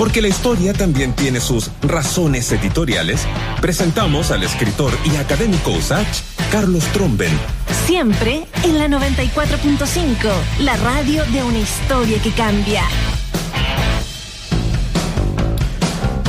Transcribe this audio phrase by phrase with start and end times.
[0.00, 3.26] Porque la historia también tiene sus razones editoriales,
[3.60, 7.38] presentamos al escritor y académico USACH, Carlos Tromben.
[7.84, 10.30] Siempre en la 94.5,
[10.60, 12.82] la radio de una historia que cambia.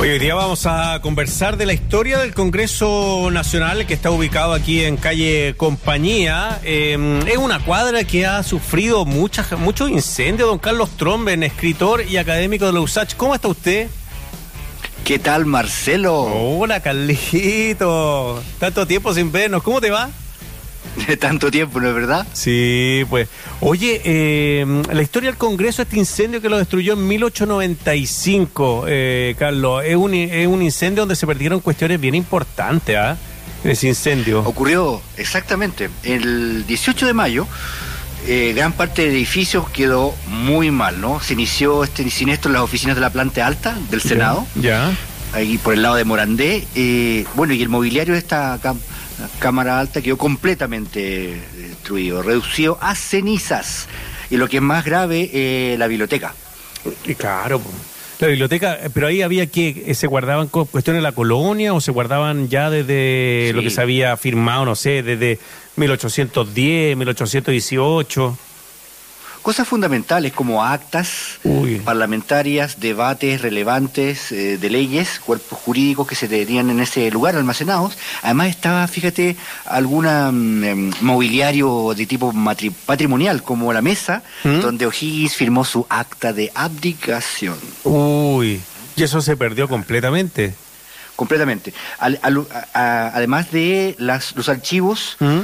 [0.02, 4.82] Hoy día vamos a conversar de la historia del Congreso Nacional que está ubicado aquí
[4.82, 6.58] en calle Compañía.
[6.64, 10.48] Eh, es una cuadra que ha sufrido muchas, muchos incendios.
[10.48, 13.14] Don Carlos Tromben, escritor y académico de la USACH.
[13.14, 13.90] ¿Cómo está usted?
[15.04, 16.22] ¿Qué tal, Marcelo?
[16.22, 18.42] Hola, Carlito.
[18.58, 19.62] Tanto tiempo sin vernos.
[19.62, 20.10] ¿Cómo te va?
[21.06, 22.26] De tanto tiempo, ¿no es verdad?
[22.32, 23.28] Sí, pues.
[23.60, 29.84] Oye, eh, la historia del Congreso, este incendio que lo destruyó en 1895, eh, Carlos,
[29.84, 33.16] es un, es un incendio donde se perdieron cuestiones bien importantes, ¿ah?
[33.64, 34.40] Ese incendio.
[34.40, 37.46] Ocurrió exactamente el 18 de mayo.
[38.26, 41.20] Eh, gran parte del edificio quedó muy mal, ¿no?
[41.20, 44.46] Se inició este siniestro en las oficinas de la planta alta del Senado.
[44.54, 44.92] Ya.
[45.32, 46.66] Ahí por el lado de Morandé.
[46.74, 48.58] Eh, bueno, y el mobiliario de esta
[49.38, 53.88] Cámara Alta quedó completamente destruido, reducido a cenizas.
[54.30, 56.34] Y lo que es más grave, eh, la biblioteca.
[57.04, 57.60] Y claro,
[58.18, 61.80] la biblioteca, eh, pero ahí había que, eh, ¿se guardaban cuestiones de la colonia o
[61.80, 63.52] se guardaban ya desde Sí.
[63.52, 65.38] lo que se había firmado, no sé, desde
[65.76, 68.38] 1810, 1818?
[69.42, 71.80] Cosas fundamentales como actas Uy.
[71.80, 77.98] parlamentarias, debates relevantes eh, de leyes, cuerpos jurídicos que se tenían en ese lugar almacenados.
[78.22, 82.32] Además estaba, fíjate, alguna mm, em, mobiliario de tipo
[82.86, 84.60] patrimonial, como la mesa, ¿Mm?
[84.60, 87.56] donde O'Higgins firmó su acta de abdicación.
[87.82, 88.60] Uy,
[88.94, 90.54] y eso se perdió completamente.
[91.16, 91.74] Completamente.
[91.98, 92.20] Al-
[92.74, 95.40] a- además de las, los archivos ¿Mm?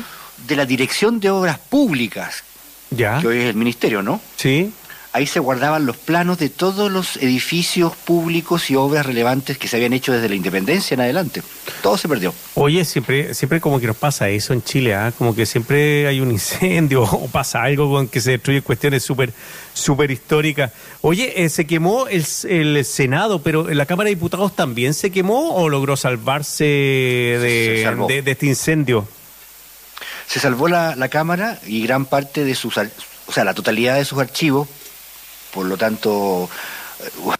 [0.46, 2.44] de la Dirección de Obras Públicas,
[2.90, 3.20] ¿Ya?
[3.20, 4.20] que hoy es el Ministerio, ¿no?
[4.36, 4.72] Sí.
[5.14, 9.76] Ahí se guardaban los planos de todos los edificios públicos y obras relevantes que se
[9.76, 11.42] habían hecho desde la independencia en adelante.
[11.82, 12.32] Todo se perdió.
[12.54, 15.10] Oye, siempre, siempre como que nos pasa eso en Chile, ¿ah?
[15.16, 19.32] Como que siempre hay un incendio o pasa algo con que se destruyen cuestiones súper
[19.72, 20.72] súper históricas.
[21.00, 25.54] Oye, eh, se quemó el, el Senado, pero la Cámara de Diputados también se quemó
[25.56, 29.08] o logró salvarse de, Se de- de este incendio.
[30.28, 34.04] Se salvó la, la Cámara y gran parte de sus, o sea, la totalidad de
[34.04, 34.68] sus archivos,
[35.54, 36.48] por lo tanto,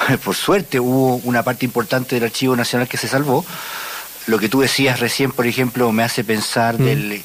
[0.09, 3.44] eh, por suerte hubo una parte importante del Archivo Nacional que se salvó.
[4.26, 6.84] Lo que tú decías recién, por ejemplo, me hace pensar Mm.
[6.84, 7.12] del...
[7.12, 7.25] eh,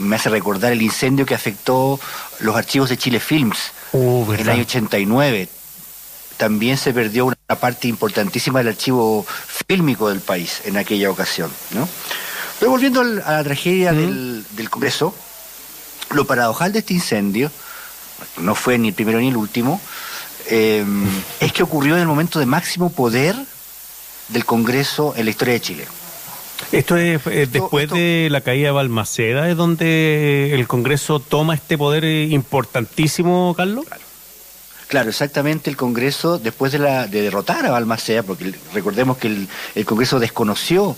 [0.00, 1.98] me hace recordar el incendio que afectó
[2.40, 3.58] los archivos de Chile Films
[3.94, 5.48] Uh, en el año 89.
[6.38, 9.26] También se perdió una parte importantísima del archivo
[9.68, 11.50] fílmico del país en aquella ocasión.
[11.72, 11.86] ¿no?
[12.58, 15.14] Pero volviendo al- a la tragedia del, del Congreso,
[16.10, 17.50] lo paradojal de este incendio,
[18.38, 19.80] no fue ni el primero ni el último,
[20.48, 20.84] eh,
[21.40, 23.36] es que ocurrió en el momento de máximo poder
[24.28, 25.86] del Congreso en la historia de Chile.
[26.70, 31.18] Esto es eh, Esto- después esto- de la caída de Balmaceda, es donde el Congreso
[31.20, 33.84] toma este poder eh, importantísimo, Carlos.
[34.88, 39.48] Claro, exactamente el Congreso, después de, la, de derrotar a Balmaceda, porque recordemos que el,
[39.74, 40.94] el Congreso desconoció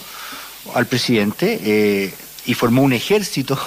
[0.74, 2.14] al presidente eh,
[2.46, 3.58] y formó un ejército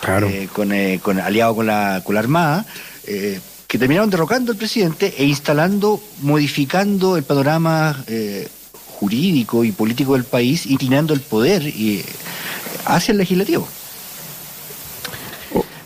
[0.00, 0.28] Claro.
[0.30, 2.66] eh, con, eh, con- aliado con la, con la Armada,
[3.06, 8.48] eh, que terminaron derrocando al presidente e instalando, modificando el panorama eh,
[8.98, 12.04] jurídico y político del país, inclinando el poder y,
[12.86, 13.68] hacia el legislativo.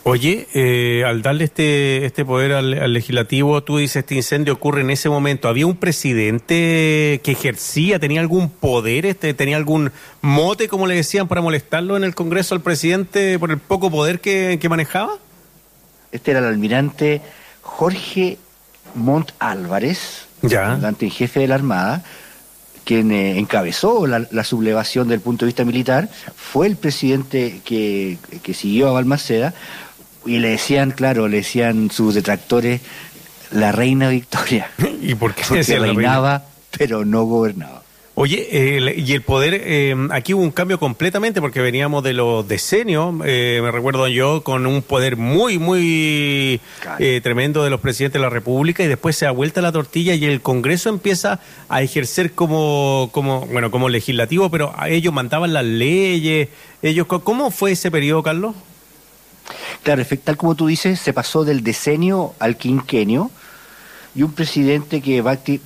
[0.05, 4.81] Oye, eh, al darle este, este poder al, al legislativo, tú dices, este incendio ocurre
[4.81, 5.47] en ese momento.
[5.47, 11.29] ¿Había un presidente que ejercía, tenía algún poder, este, tenía algún mote, como le decían,
[11.29, 15.19] para molestarlo en el Congreso al presidente por el poco poder que, que manejaba?
[16.11, 17.23] Este era el almirante
[17.61, 18.39] Jorge
[18.97, 20.65] Montt Álvarez, Ya.
[20.65, 22.05] comandante en jefe de la Armada,
[22.85, 27.61] quien eh, encabezó la, la sublevación desde el punto de vista militar, fue el presidente
[27.65, 29.55] que, que siguió a Balmaceda,
[30.25, 32.81] y le decían, claro, le decían sus detractores,
[33.51, 34.71] la reina Victoria,
[35.03, 36.45] ¿Y por qué porque reinaba,
[36.77, 37.83] pero no gobernaba.
[38.15, 43.15] Oye, y el poder, eh, aquí hubo un cambio completamente porque veníamos de los decenios,
[43.25, 46.61] eh, me recuerdo yo, con un poder muy, muy
[46.99, 50.15] eh, tremendo de los presidentes de la República y después se da vuelta la tortilla
[50.15, 51.41] y el Congreso empieza
[51.71, 56.51] a ejercer como, como bueno, como legislativo, pero a ellos mandaban las leyes,
[56.83, 58.55] ellos, ¿cómo fue ese periodo, Carlos?
[59.83, 63.31] Claro, tal como tú dices, se pasó del decenio al quinquenio
[64.15, 65.61] y un presidente que bacti-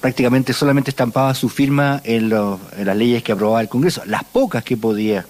[0.00, 4.24] prácticamente solamente estampaba su firma en, lo- en las leyes que aprobaba el Congreso, las
[4.24, 5.24] pocas que podía,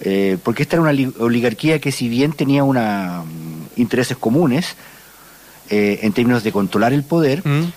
[0.00, 4.74] Eh, porque esta era una li- oligarquía que si bien tenía una, mm, intereses comunes
[5.70, 7.70] eh, en términos de controlar el poder, ¿Mm?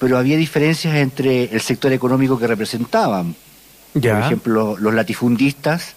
[0.00, 3.36] pero había diferencias entre el sector económico que representaban.
[3.94, 4.14] Ya.
[4.16, 5.94] Por ejemplo, los latifundistas,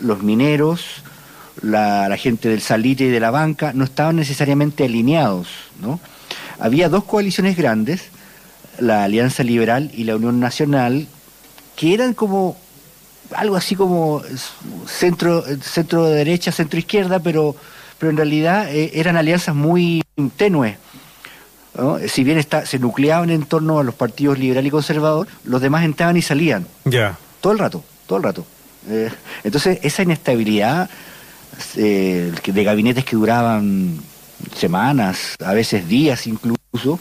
[0.00, 0.80] los mineros,
[1.62, 5.48] la, la gente del salite y de la banca, no estaban necesariamente alineados.
[5.80, 6.00] ¿no?
[6.58, 8.08] Había dos coaliciones grandes,
[8.78, 11.06] la Alianza Liberal y la Unión Nacional,
[11.76, 12.56] que eran como
[13.34, 14.22] algo así como
[14.86, 17.56] centro, centro de derecha, centro izquierda, pero,
[17.98, 20.02] pero en realidad eh, eran alianzas muy
[20.36, 20.76] tenues.
[21.76, 21.98] ¿no?
[22.08, 25.84] Si bien está, se nucleaban en torno a los partidos liberal y conservador, los demás
[25.84, 26.66] entraban y salían.
[26.84, 27.18] Ya.
[27.40, 28.46] Todo el rato, todo el rato.
[28.88, 29.10] Eh,
[29.44, 30.88] entonces, esa inestabilidad
[31.76, 33.98] eh, de gabinetes que duraban
[34.54, 36.98] semanas, a veces días incluso,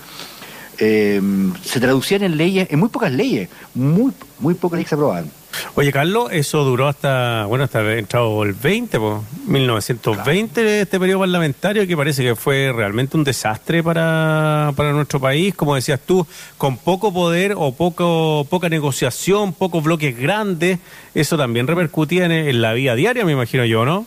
[0.77, 1.21] eh,
[1.63, 5.31] se traducían en leyes, en muy pocas leyes, muy, muy pocas leyes se aprobaban.
[5.75, 11.87] Oye, Carlos, eso duró hasta, bueno, hasta entrado el 20, po, 1920, este periodo parlamentario,
[11.87, 16.27] que parece que fue realmente un desastre para, para nuestro país, como decías tú,
[16.57, 20.79] con poco poder o poco, poca negociación, pocos bloques grandes,
[21.13, 24.05] eso también repercutía en, en la vida diaria, me imagino yo, ¿no?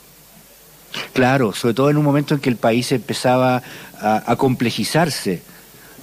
[1.13, 3.63] Claro, sobre todo en un momento en que el país empezaba
[4.01, 5.43] a, a complejizarse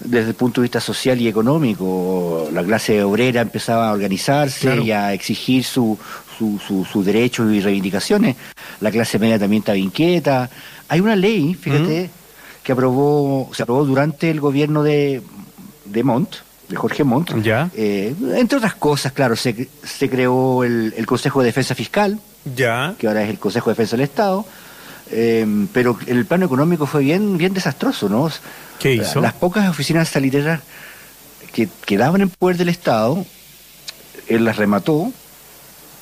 [0.04, 2.50] desde el punto de vista social y económico.
[2.52, 4.84] La clase obrera empezaba a organizarse Claro.
[4.84, 5.98] y a exigir su,
[6.38, 8.36] su- su- sus derechos y reivindicaciones.
[8.82, 10.50] La clase media también estaba inquieta.
[10.90, 12.10] Hay una ley, fíjate,
[12.64, 15.22] que aprobó, se aprobó durante el gobierno de,
[15.86, 16.36] de Montt,
[16.68, 17.32] de Jorge Montt.
[17.42, 17.70] Ya.
[17.76, 22.20] Eh, entre otras cosas, claro, se, se creó el, el Consejo de Defensa Fiscal,
[22.56, 22.96] Ya.
[23.00, 24.46] que ahora es el Consejo de Defensa del Estado,
[25.12, 28.30] eh, pero el plano económico fue bien, bien desastroso, ¿no?
[28.80, 29.22] ¿Qué hizo?
[29.22, 30.62] Las pocas oficinas salitreras
[31.54, 33.26] que quedaban en poder del Estado,
[34.28, 35.12] él las remató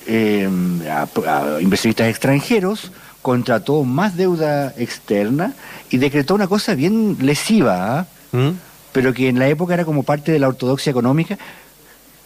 [0.07, 0.49] eh,
[0.89, 2.91] a, a inversionistas extranjeros,
[3.21, 5.53] contrató más deuda externa
[5.89, 8.07] y decretó una cosa bien lesiva, ¿ah?
[8.31, 8.49] ¿Mm?
[8.91, 11.37] pero que en la época era como parte de la ortodoxia económica,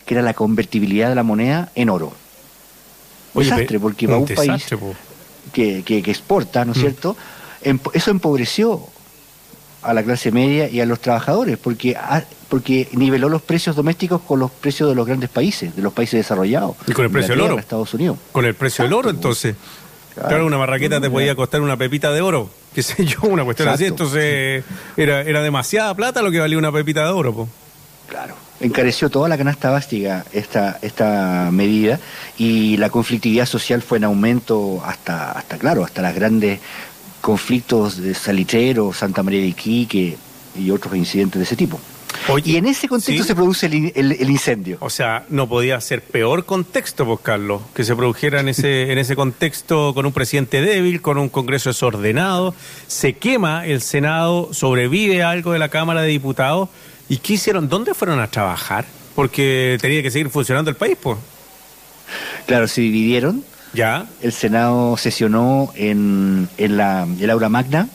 [0.06, 2.14] que era la convertibilidad de la moneda en oro.
[3.34, 4.96] Oye, desastre, porque para un país po.
[5.58, 6.82] Que, que- que exporta, ¿no es Mm.
[6.82, 7.18] cierto?
[7.64, 8.80] Empo- eso empobreció
[9.82, 11.96] a la clase media y a los trabajadores, porque,
[12.50, 16.20] porque niveló los precios domésticos con los precios de los grandes países, de los países
[16.20, 16.76] desarrollados.
[16.86, 17.58] Y con el precio del oro.
[17.58, 18.18] Estados Unidos.
[18.32, 19.56] Con el precio del oro, Exacto, entonces.
[20.14, 20.30] Claro.
[20.30, 23.70] Claro, una marraqueta te podía costar una pepita de oro, qué sé yo, una cuestión
[23.70, 23.86] así.
[23.86, 24.64] Entonces,
[24.96, 27.48] era, era demasiada plata lo que valía una pepita de oro, po.
[28.08, 28.36] Claro.
[28.60, 32.00] Encareció toda la canasta básica esta, esta medida
[32.40, 36.60] y la conflictividad social fue en aumento hasta, hasta claro, hasta los grandes
[37.22, 40.18] conflictos de Salitrero, Santa María de Iquique
[40.58, 41.80] y otros incidentes de ese tipo.
[42.30, 43.28] Oye, y en ese contexto ¿sí?
[43.28, 44.78] se produce el, el- el incendio.
[44.80, 48.98] O sea, no podía ser peor contexto, pues, Carlos, que se produjera en ese, en
[48.98, 52.56] ese contexto con un presidente débil, con un Congreso desordenado,
[52.88, 56.70] se quema el Senado, sobrevive algo de la Cámara de Diputados.
[57.10, 57.70] ¿Y qué hicieron?
[57.70, 58.86] ¿Dónde fueron a trabajar?
[59.16, 61.18] Porque tenía que seguir funcionando el país, pues.
[62.46, 63.44] Claro, se dividieron.
[63.74, 67.88] Ya, El Senado sesionó en, en la, el aula magna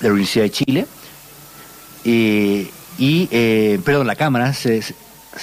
[0.00, 0.86] de la Universidad de Chile.
[2.04, 4.94] eh, y, eh, perdón, la Cámara se, se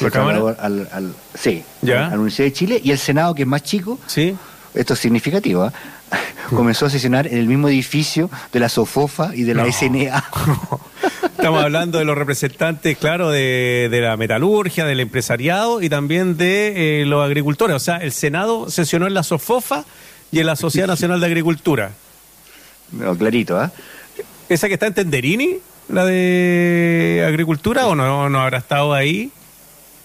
[0.02, 0.40] ¿La Cámara?
[0.60, 2.06] al, al- sí, Ya.
[2.08, 2.82] a la Universidad de Chile.
[2.84, 4.36] Y el Senado, que es más chico, ¿sí?
[4.76, 5.74] esto es significativo, ¿ah?
[6.56, 9.72] comenzó a sesionar en el mismo edificio de la SOFOFA y de la No.
[9.72, 10.24] SNA.
[11.40, 17.02] Estamos hablando de los representantes, claro, de, de la metalurgia, del empresariado y también de
[17.02, 17.78] eh, los agricultores.
[17.78, 19.86] O sea, el Senado sesionó en la SOFOFA
[20.34, 21.92] y en la Sociedad Nacional de Agricultura.
[22.92, 23.72] No, clarito, ¿ah?
[24.50, 29.32] ¿Esa que está en Tenderini, la de agricultura, o no, no habrá estado ahí?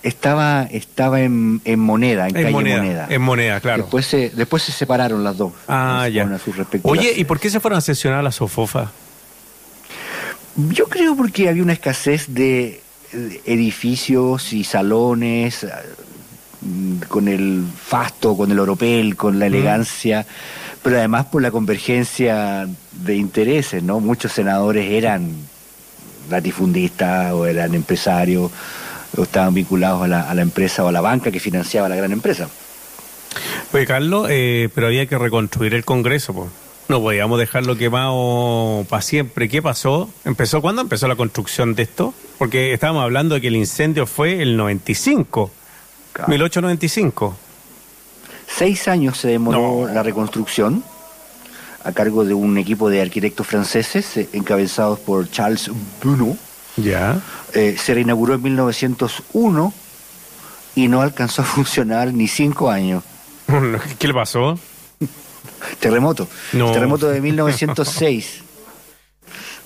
[0.04, 3.06] Estaba, estaba en, en moneda, en, En calle moneda, moneda.
[3.10, 3.82] en moneda, claro.
[3.82, 5.52] Después se, después se separaron las dos.
[5.66, 6.30] Ah, ya.
[6.82, 8.92] Oye, ¿y por qué se fueron a sesionar a la SOFOFA?
[10.56, 12.80] Yo creo porque había una escasez de
[13.44, 15.68] edificios y salones eh,
[16.60, 20.26] mm, con el fasto, con el oropel, con la elegancia,
[20.82, 24.00] pero además por la convergencia de intereses, ¿no?
[24.00, 25.30] Muchos senadores eran
[26.30, 28.50] latifundistas o eran empresarios
[29.16, 31.96] o estaban vinculados a la, a la empresa o a la banca que financiaba la
[31.96, 32.48] gran empresa.
[33.72, 36.63] Oye, Carlos, eh, pero había que reconstruir el Congreso, pues.
[36.88, 39.48] No podíamos dejarlo quemado para siempre.
[39.48, 40.10] ¿Qué pasó?
[40.24, 42.12] ¿Empezó cuándo empezó la construcción de esto?
[42.38, 45.50] Porque estábamos hablando de que el incendio fue el 95,
[46.12, 46.28] Claro.
[46.30, 47.36] 1895.
[48.46, 49.92] Seis años se demoró No.
[49.94, 50.84] la reconstrucción
[51.82, 55.70] a cargo de un equipo de arquitectos franceses eh, encabezados por Charles
[56.02, 56.36] Bruno.
[56.76, 57.20] Ya.
[57.54, 59.72] Eh, se reinauguró en 1901
[60.76, 63.02] y no alcanzó a funcionar ni cinco años.
[63.98, 64.58] ¿Qué le pasó?
[65.80, 66.28] Terremoto.
[66.52, 66.72] No.
[66.72, 68.42] Terremoto de 1906.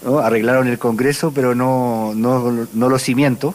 [0.02, 0.18] ¿no?
[0.18, 3.54] Arreglaron el Congreso, pero no, no, no los cimientos.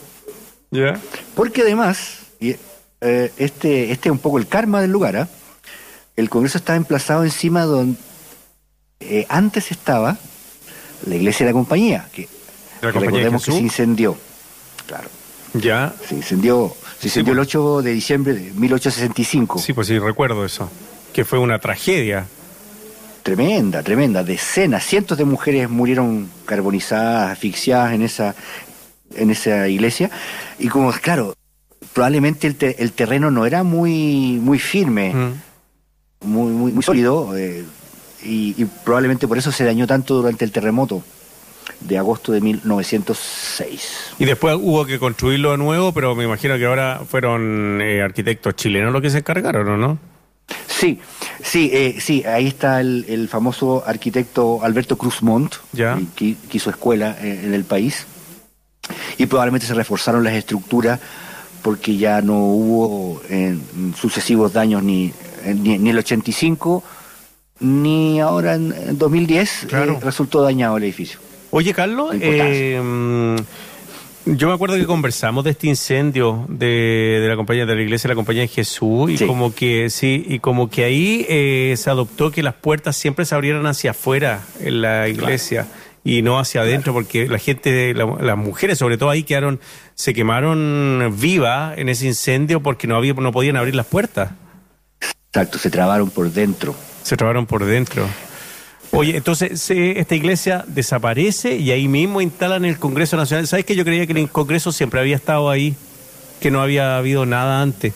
[0.70, 1.00] ¿Ya?
[1.34, 2.56] Porque además, y,
[3.00, 5.28] eh, este, este es un poco el karma del lugar, ¿ah?
[6.16, 7.98] el Congreso está emplazado encima donde
[9.00, 10.16] eh, antes estaba
[11.06, 12.28] la iglesia de la compañía, que,
[12.80, 14.16] ¿La que compañía de recordemos que se incendió.
[14.86, 15.08] Claro,
[15.54, 15.94] Ya.
[16.08, 17.54] se incendió, se incendió pues.
[17.54, 19.58] el 8 de diciembre de 1865.
[19.58, 20.68] Sí, pues sí, recuerdo eso.
[21.14, 22.26] Que fue una tragedia.
[23.22, 24.22] Tremenda, tremenda.
[24.22, 28.34] Decenas, cientos de mujeres murieron carbonizadas, asfixiadas en esa,
[29.14, 30.10] en esa iglesia.
[30.58, 31.34] Y como, claro,
[31.94, 35.32] probablemente el, te- el terreno no era muy, muy firme, Mm.
[36.28, 37.64] muy, muy, muy sólido, eh,
[38.24, 41.02] y, y probablemente por eso se dañó tanto durante el terremoto
[41.80, 44.14] de agosto de 1906.
[44.18, 48.54] Y después hubo que construirlo de nuevo, pero me imagino que ahora fueron eh, arquitectos
[48.56, 49.98] chilenos los que se encargaron, ¿o no?
[50.68, 50.98] Sí,
[51.42, 55.96] sí, eh, sí, ahí está el, el famoso arquitecto Alberto Cruz Montt, Ya.
[55.98, 58.06] eh, que, que hizo escuela eh, en el país,
[59.16, 61.00] y probablemente se reforzaron las estructuras
[61.62, 63.56] porque ya no hubo eh,
[63.98, 65.12] sucesivos daños ni,
[65.46, 66.84] ni, ni el 85
[67.60, 69.98] ni ahora en, en 2010 eh, Claro.
[70.02, 71.18] resultó dañado el edificio.
[71.52, 72.14] Oye, Carlos,
[74.26, 78.08] yo me acuerdo que conversamos de este incendio de, de la compañía de la iglesia
[78.08, 79.26] de la compañía de Jesús y Sí.
[79.26, 83.34] como que sí y como que ahí eh, se adoptó que las puertas siempre se
[83.34, 85.66] abrieran hacia afuera en la iglesia
[86.04, 89.60] y no hacia adentro porque la gente, la- las mujeres sobre todo ahí quedaron,
[89.94, 94.30] se quemaron vivas en ese incendio porque no había, no podían abrir las puertas,
[95.28, 96.74] Exacto, se trabaron por dentro.
[97.02, 98.06] se trabaron por dentro.
[98.94, 103.46] Oye, entonces esta iglesia desaparece y ahí mismo instalan el Congreso Nacional.
[103.46, 105.74] ¿Sabes que yo creía que el Congreso siempre había estado ahí?
[106.40, 107.92] Que no había habido nada antes.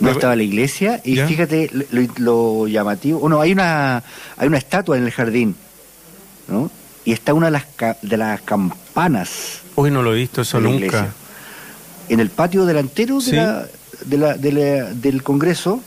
[0.00, 1.26] No estaba la iglesia y ¿Ya?
[1.26, 3.18] fíjate lo, lo llamativo.
[3.18, 4.04] Bueno, hay una
[4.36, 5.56] hay una estatua en el jardín,
[6.46, 6.70] ¿no?
[7.04, 7.64] Y está una de las
[8.02, 10.76] de las campanas Hoy no lo he visto eso nunca.
[10.76, 11.08] iglesia.
[12.08, 13.32] En el patio delantero de Sí.
[13.36, 13.66] la-
[14.04, 15.82] de la- de la- del Congreso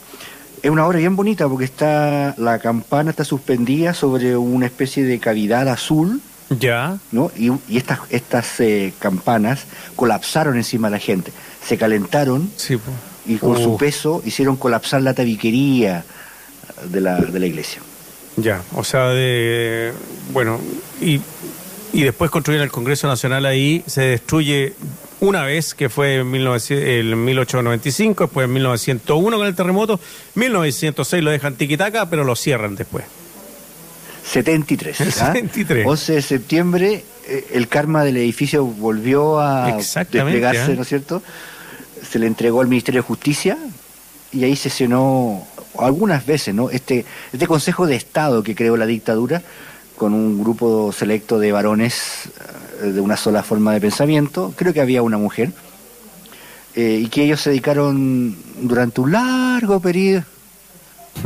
[0.62, 5.18] es una obra bien bonita porque está la campana está suspendida sobre una especie de
[5.18, 6.20] cavidad azul,
[6.60, 6.98] Ya.
[7.10, 7.30] ¿no?
[7.36, 9.64] Y, y estas estas eh, campanas
[9.96, 11.32] colapsaron encima de la gente,
[11.66, 12.78] se calentaron Sí.
[13.26, 16.04] y con su Uh, peso hicieron colapsar la tabiquería
[16.90, 17.80] de la, de la iglesia.
[18.36, 19.92] Ya, o sea, de.
[20.32, 20.58] Bueno,
[21.00, 21.20] y,
[21.92, 24.74] y después construyen el Congreso Nacional ahí, se destruye
[25.22, 30.00] una vez, que fue en 1900 el 1895, después en 1901 con el terremoto,
[30.34, 33.04] 1906 lo dejan tiquitaca, pero lo cierran después.
[34.24, 35.00] 73.
[35.00, 35.04] ¿ah?
[35.04, 35.86] 73.
[35.86, 40.74] 11 de septiembre, eh, el karma del edificio volvió a desplegarse, ¿ah?
[40.74, 41.22] ¿no es cierto?
[42.02, 43.56] Se le entregó al Ministerio de Justicia
[44.32, 45.46] y ahí sesionó
[45.78, 46.68] algunas veces, ¿no?
[46.68, 49.40] Este, este Consejo de Estado que creó la dictadura
[49.96, 54.80] con un grupo selecto de varones eh, de una sola forma de pensamiento, creo que
[54.80, 55.52] había una mujer,
[56.74, 60.24] eh, y que ellos se dedicaron durante un largo periodo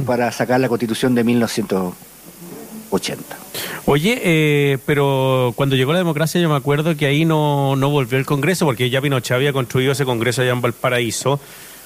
[0.04, 3.36] para sacar la constitución de 1980.
[3.84, 8.18] Oye, eh, pero cuando llegó la democracia yo me acuerdo que ahí no, no volvió
[8.18, 11.38] el Congreso, porque ya Pinochet había construido ese Congreso allá en Valparaíso.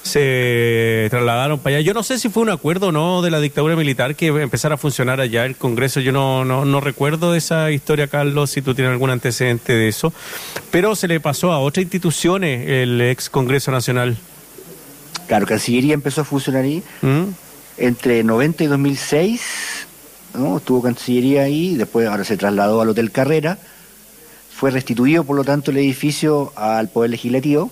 [0.03, 1.85] Se trasladaron para allá.
[1.85, 4.75] Yo no sé si fue un acuerdo o no de la dictadura militar que empezara
[4.75, 5.99] a funcionar allá el Congreso.
[5.99, 10.11] Yo no, no, no recuerdo esa historia, Carlos, si tú tienes algún antecedente de eso.
[10.71, 14.17] Pero se le pasó a otras instituciones el ex Congreso Nacional.
[15.27, 17.23] Claro, Cancillería empezó a funcionar ahí ¿Mm?
[17.77, 19.41] entre 90 y 2006,
[20.33, 20.57] ¿no?
[20.57, 23.57] Estuvo Cancillería ahí, después ahora se trasladó al Hotel Carrera,
[24.53, 27.71] fue restituido por lo tanto el edificio al Poder Legislativo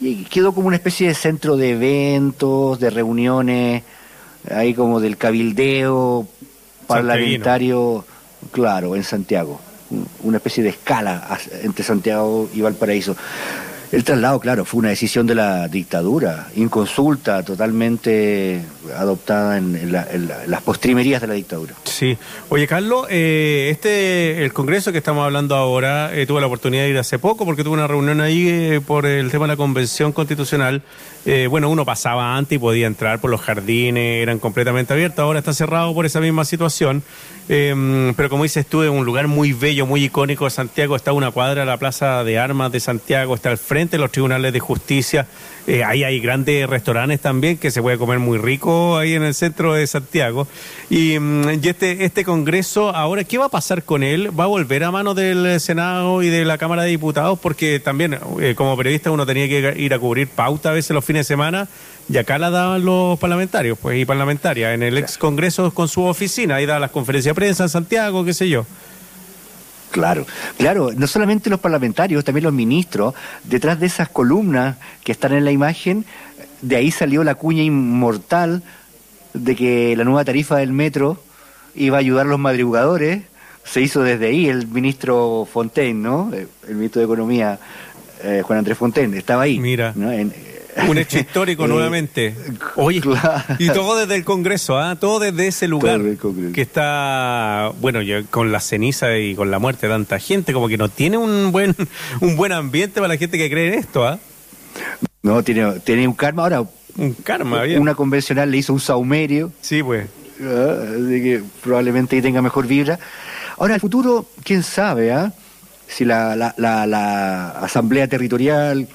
[0.00, 3.82] y quedó como una especie de centro de eventos, de reuniones,
[4.50, 6.26] ahí como del cabildeo
[6.86, 8.04] parlamentario,
[8.50, 9.60] claro, en Santiago,
[10.22, 13.14] una especie de escala entre Santiago y Valparaíso.
[13.92, 18.62] El traslado, claro, fue una decisión de la dictadura, inconsulta, totalmente
[18.96, 21.74] adoptada en, en la- en la- en las postrimerías de la dictadura.
[21.84, 22.16] Sí.
[22.50, 26.90] Oye, Carlos, eh, este, el Congreso que estamos hablando ahora, eh, tuve la oportunidad de
[26.90, 30.12] ir hace poco porque tuve una reunión ahí eh, por el tema de la Convención
[30.12, 30.82] Constitucional.
[31.26, 35.40] Eh, bueno, uno pasaba antes y podía entrar por los jardines, eran completamente abiertos, ahora
[35.40, 37.02] está cerrado por esa misma situación.
[37.48, 41.32] Pero como dices tú, es un lugar muy bello, muy icónico de Santiago, está una
[41.32, 45.26] cuadra de la Plaza de Armas de Santiago, está al frente los tribunales de justicia.
[45.66, 49.34] Eh, ahí hay grandes restaurantes también que se puede comer muy rico ahí en el
[49.34, 50.48] centro de Santiago.
[50.88, 54.38] Y, mm, y este, este Congreso, ahora, ¿qué va a pasar con él?
[54.38, 57.38] ¿Va a volver a manos del Senado y de la Cámara de Diputados?
[57.38, 61.04] Porque también, eh, como periodista, uno tenía que ir a cubrir pauta a veces los
[61.04, 61.68] fines de semana
[62.10, 66.02] y acá la daban los parlamentarios pues y parlamentarias en el ex Congreso con su
[66.02, 66.56] oficina.
[66.56, 68.66] Ahí daban las conferencias de prensa en Santiago, qué sé yo.
[69.90, 75.32] Claro, claro, no solamente los parlamentarios, también los ministros, detrás de esas columnas que están
[75.32, 76.04] en la imagen,
[76.62, 78.62] de ahí salió la cuña inmortal
[79.34, 81.22] de que la nueva tarifa del metro
[81.74, 83.22] iba a ayudar a los madrugadores,
[83.64, 86.30] se hizo desde ahí el ministro Fontaine, ¿no?
[86.32, 87.58] El ministro de Economía,
[88.22, 89.58] eh, Juan Andrés Fontaine, estaba ahí.
[89.58, 89.94] Mira.
[90.88, 92.34] Un hecho histórico eh, nuevamente.
[92.76, 93.02] Oye,
[93.58, 94.96] y todo desde el Congreso, ¿ah?
[94.96, 96.00] todo desde ese lugar
[96.54, 98.00] que está, bueno,
[98.30, 101.52] con la ceniza y con la muerte de tanta gente, como que no tiene un
[101.52, 101.74] buen,
[102.20, 104.18] un buen ambiente para la gente que cree en esto, ¿ah?
[105.22, 106.64] No, tiene, tiene un karma ahora.
[106.96, 107.80] Un karma, bien.
[107.80, 109.52] Una convencional le hizo un saumerio.
[109.60, 110.06] Sí, pues.
[110.42, 112.98] Ah, así que probablemente ahí tenga mejor vibra.
[113.58, 115.32] Ahora, el futuro, quién sabe, ¿ah?
[115.86, 118.88] Si la, la, la Asamblea Territorial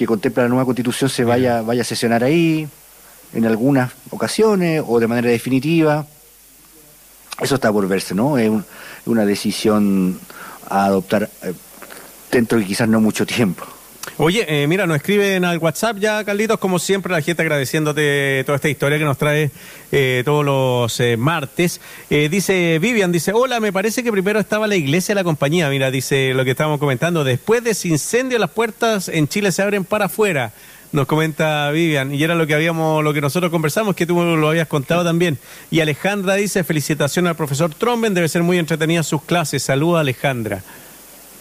[0.00, 2.66] que contempla la nueva constitución se vaya, vaya a sesionar ahí,
[3.34, 6.06] en algunas ocasiones o de manera definitiva.
[7.38, 8.38] Eso está por verse, ¿no?
[8.38, 8.50] Es
[9.04, 10.18] una decisión
[10.70, 11.52] a adoptar eh,
[12.32, 13.66] dentro de quizás no mucho tiempo.
[14.16, 18.56] Oye, eh, mira, nos escriben al WhatsApp ya, Carlitos, como siempre, la gente agradeciéndote toda
[18.56, 19.50] esta historia que nos trae
[19.92, 21.80] eh, todos los eh, martes.
[22.08, 25.70] dice Vivian, dice, hola, me parece que primero estaba la iglesia la compañía.
[25.70, 27.24] Mira, dice lo que estábamos comentando.
[27.24, 30.52] Después de ese incendio, las puertas en Chile se abren para afuera.
[30.92, 34.48] Nos comenta Vivian, y era lo que habíamos, lo que nosotros conversamos, que tú lo
[34.48, 35.38] habías contado también.
[35.70, 39.62] Y Alejandra dice, felicitaciones al profesor Tromben, debe ser muy entretenida sus clases.
[39.62, 40.62] Saluda Alejandra.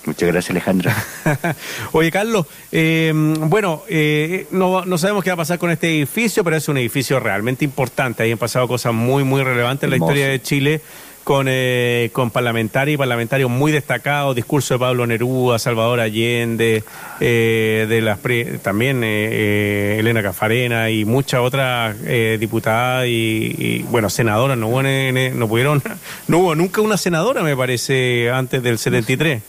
[0.05, 0.95] Muchas gracias, Alejandra.
[1.91, 6.43] Oye, Carlos, eh, bueno, eh, no, no, sabemos qué va a pasar con este edificio,
[6.43, 8.23] pero es un edificio realmente importante.
[8.23, 10.81] Ahí han pasado cosas muy, muy relevantes en la historia de Chile.
[11.21, 16.83] Con, eh, con parlamentarios y parlamentarios muy destacados, discurso de Pablo Neruda, Salvador Allende,
[17.19, 18.17] de las
[18.63, 21.95] también Elena Cafarena y muchas otras
[22.39, 25.83] diputadas y, bueno, senadoras, no hubo, no pudieron,
[26.27, 29.43] no hubo nunca una senadora, me parece, antes del 73.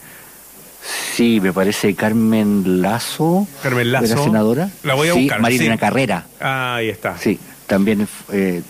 [1.14, 3.46] Sí, me parece Carmen Lazo.
[3.62, 4.16] Carmen Lazo.
[4.16, 4.70] la senadora.
[4.82, 5.40] La voy a buscar.
[5.40, 6.26] Marina Carrera.
[6.40, 7.18] Ah, ahí está.
[7.18, 8.62] Sí, también eh,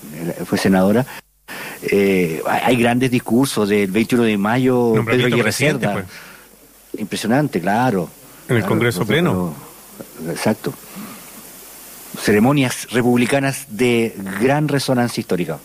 [0.45, 1.07] fue senadora.
[1.83, 5.39] Eh, hay grandes discursos del 21 de mayo, Pedro.
[5.39, 6.05] Pues.
[6.99, 8.11] Impresionante, claro.
[8.49, 9.55] En el Congreso Pleno.
[10.29, 10.75] Exacto.
[12.21, 15.59] Ceremonias republicanas de gran resonancia histórica.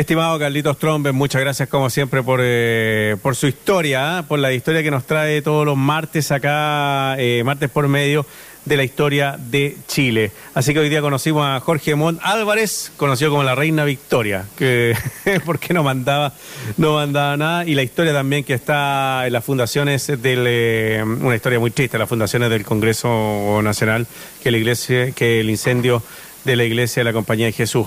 [0.00, 4.22] Estimado Carlitos Trombe, muchas gracias como siempre por, eh, por su historia, ¿ah?
[4.24, 8.26] por la historia que nos trae todos los martes acá, eh, martes por medio
[8.66, 10.32] de la historia de Chile.
[10.52, 14.94] Así que hoy día conocimos a Jorge Mont Álvarez, conocido como la Reina Victoria, que
[15.46, 16.34] porque no mandaba,
[16.76, 21.36] no mandaba nada, y la historia también que está en las fundaciones del, eh, una
[21.36, 24.06] historia muy triste, las fundaciones del Congreso Nacional,
[24.42, 26.02] que la iglesia, que el incendio
[26.44, 27.86] de la iglesia de la Compañía de Jesús.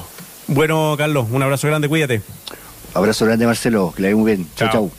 [0.50, 2.22] Bueno, Carlos, un abrazo grande, cuídate.
[2.96, 4.48] Abrazo grande, Marcelo, que le vaya muy bien.
[4.56, 4.92] Chao, chao.